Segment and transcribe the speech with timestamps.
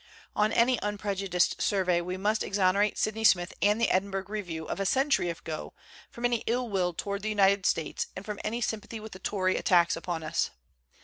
[0.35, 4.79] On any unprejudiced survey we must exon erate Sydney Smith and the Edinburgh Review of
[4.79, 5.75] a century ago
[6.09, 9.57] from any ill will toward the United States and from any sympathy with the Tory
[9.57, 10.49] attacks upon us.